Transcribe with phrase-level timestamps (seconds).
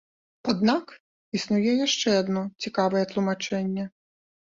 [0.53, 0.93] Аднак
[1.41, 3.91] існуе яшчэ адно цікавае тлумачэнне.